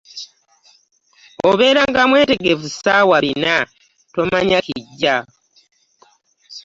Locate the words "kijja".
4.65-5.15